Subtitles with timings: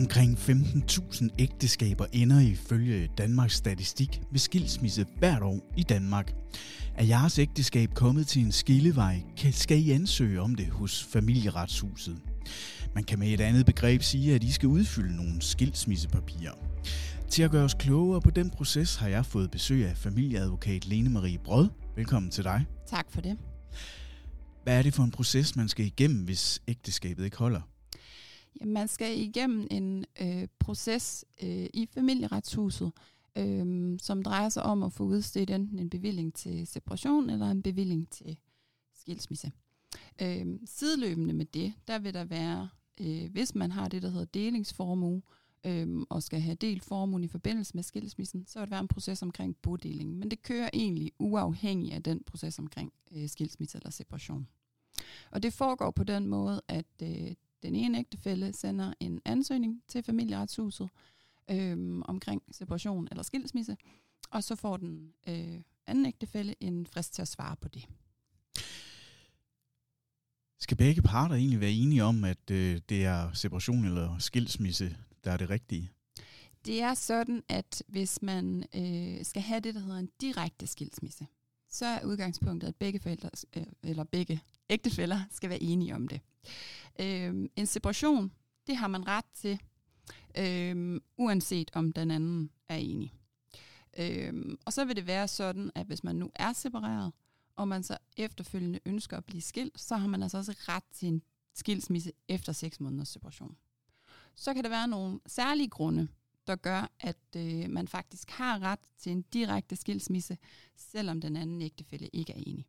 [0.00, 6.32] Omkring 15.000 ægteskaber ender ifølge Danmarks Statistik med skilsmisse hvert år i Danmark.
[6.94, 12.18] Er jeres ægteskab kommet til en skillevej, skal I ansøge om det hos familieretshuset.
[12.94, 16.54] Man kan med et andet begreb sige, at I skal udfylde nogle skilsmissepapirer.
[17.28, 21.10] Til at gøre os klogere på den proces har jeg fået besøg af familieadvokat Lene
[21.10, 21.68] Marie Brød.
[21.96, 22.64] Velkommen til dig.
[22.86, 23.36] Tak for det.
[24.62, 27.60] Hvad er det for en proces, man skal igennem, hvis ægteskabet ikke holder?
[28.60, 32.92] Jamen, man skal igennem en øh, proces øh, i familieretshuset,
[33.38, 37.62] øh, som drejer sig om at få udstedt enten en bevilling til separation eller en
[37.62, 38.38] bevilling til
[38.94, 39.52] skilsmisse.
[40.22, 42.68] Øh, sideløbende med det, der vil der være,
[43.00, 45.22] øh, hvis man har det, der hedder delingsformue,
[45.66, 48.88] øh, og skal have delt formuen i forbindelse med skilsmissen, så vil der være en
[48.88, 50.18] proces omkring bodeling.
[50.18, 54.48] Men det kører egentlig uafhængig af den proces omkring øh, skilsmisse eller separation.
[55.30, 60.02] Og det foregår på den måde, at øh, den ene ægtefælle sender en ansøgning til
[60.02, 60.88] familieretshuset
[61.50, 63.76] øh, omkring separation eller skilsmisse,
[64.30, 67.86] og så får den øh, anden ægtefælle en frist til at svare på det.
[70.58, 75.30] Skal begge parter egentlig være enige om, at øh, det er separation eller skilsmisse, der
[75.30, 75.90] er det rigtige?
[76.66, 81.26] Det er sådan, at hvis man øh, skal have det, der hedder en direkte skilsmisse,
[81.70, 86.20] så er udgangspunktet, at begge forældre, øh, eller begge ægtefæller skal være enige om det.
[87.00, 88.32] Øh, en separation,
[88.66, 89.60] det har man ret til,
[90.38, 93.14] øh, uanset om den anden er enig.
[93.98, 97.12] Øh, og så vil det være sådan, at hvis man nu er separeret,
[97.56, 101.08] og man så efterfølgende ønsker at blive skilt, så har man altså også ret til
[101.08, 101.22] en
[101.54, 103.56] skilsmisse efter 6 måneders separation.
[104.36, 106.08] Så kan der være nogle særlige grunde,
[106.50, 110.38] der gør, at øh, man faktisk har ret til en direkte skilsmisse,
[110.76, 112.66] selvom den anden ægtefælle ikke er enig.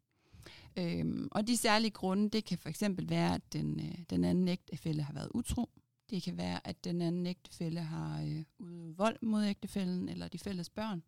[0.77, 4.47] Øhm, og de særlige grunde, det kan for eksempel være, at den, øh, den anden
[4.47, 5.69] ægtefælle har været utro.
[6.09, 10.39] Det kan være, at den anden ægtefælle har øh, udøvet vold mod ægtefællen eller de
[10.39, 11.03] fælles børn.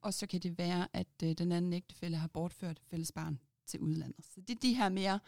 [0.00, 3.80] Og så kan det være, at øh, den anden ægtefælle har bortført fælles barn til
[3.80, 4.24] udlandet.
[4.24, 5.20] Så det er de her mere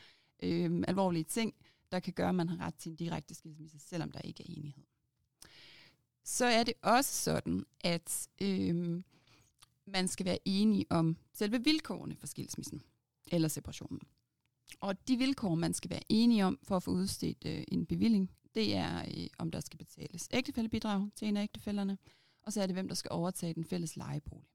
[0.43, 1.55] øh, alvorlige ting,
[1.93, 4.55] der kan gøre, at man har ret til en direkte skilsmisse, selvom der ikke er
[4.57, 4.85] enighed.
[6.25, 9.03] Så er det også sådan, at øh,
[9.87, 12.83] man skal være enige om selve vilkårene for skilsmissen
[13.33, 14.01] eller separationen.
[14.81, 18.31] Og de vilkår, man skal være enige om for at få udstedt øh, en bevilling,
[18.55, 21.99] det er, øh, om der skal betales ægtefællebidrag til en af ægtefælderne,
[22.43, 24.49] og så er det, hvem der skal overtage den fælles lejebolig.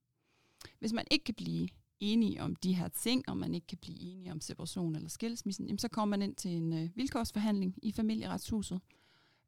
[0.79, 1.67] Hvis man ikke kan blive
[1.99, 5.65] enige om de her ting, og man ikke kan blive enige om separation eller skilsmissen,
[5.65, 8.81] jamen, så kommer man ind til en øh, vilkårsforhandling i familieretshuset.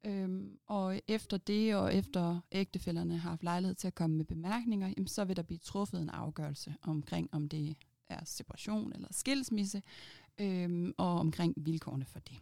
[0.03, 4.87] Øhm, og efter det, og efter ægtefælderne har haft lejlighed til at komme med bemærkninger,
[4.87, 7.75] jamen, så vil der blive truffet en afgørelse omkring, om det
[8.09, 9.81] er separation eller skilsmisse,
[10.39, 12.38] øhm, og omkring vilkårene for det.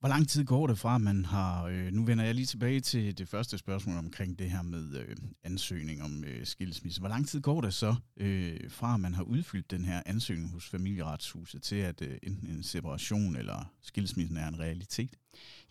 [0.00, 1.64] Hvor lang tid går det fra, man har...
[1.64, 5.16] Øh, nu vender jeg lige tilbage til det første spørgsmål omkring det her med øh,
[5.44, 7.00] ansøgning om øh, skilsmisse.
[7.00, 10.68] Hvor lang tid går det så øh, fra, man har udfyldt den her ansøgning hos
[10.68, 15.16] familieretshuset, til at øh, enten en separation eller skilsmissen er en realitet?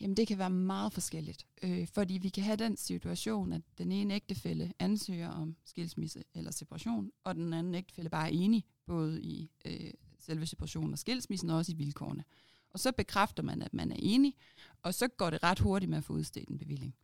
[0.02, 3.92] Jamen det kan være meget forskelligt, øh, fordi vi kan have den situation, at den
[3.92, 9.22] ene ægtefælle ansøger om skilsmisse eller separation, og den anden ægtefælle bare er enig, både
[9.22, 12.24] i øh, selve separationen og skilsmissen, og også i vilkårene.
[12.76, 14.36] Og så bekræfter man, at man er enig,
[14.84, 16.96] og så går det ret hurtigt med at få udstedt en bevilling.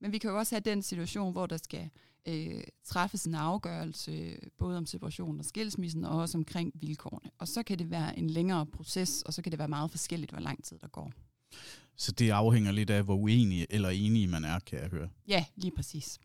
[0.00, 1.90] Men vi kan jo også have den situation, hvor der skal
[2.26, 7.30] øh, træffes en afgørelse, både om separation og skilsmissen, og også omkring vilkårene.
[7.38, 10.30] Og så kan det være en længere proces, og så kan det være meget forskelligt,
[10.30, 11.12] hvor lang tid der går.
[11.96, 15.08] Så det afhænger lidt af, hvor uenig eller enig man er, kan jeg høre.
[15.28, 16.18] Ja, lige præcis.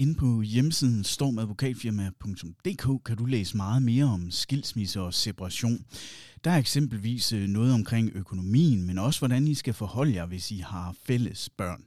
[0.00, 5.84] Inde på hjemmesiden stormadvokatfirma.dk kan du læse meget mere om skilsmisse og separation.
[6.44, 10.50] Der er eksempelvis øh, noget omkring økonomien, men også hvordan I skal forholde jer, hvis
[10.50, 11.84] I har fælles børn.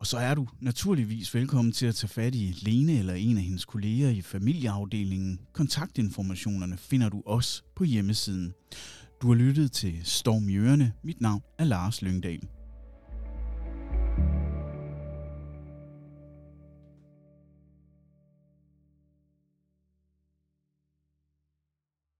[0.00, 3.42] Og så er du naturligvis velkommen til at tage fat i Lene eller en af
[3.42, 5.40] hendes kolleger i familieafdelingen.
[5.52, 8.52] Kontaktinformationerne finder du også på hjemmesiden.
[9.22, 10.92] Du har lyttet til Storm Jørne.
[11.04, 12.57] Mit navn er Lars Lyngdal.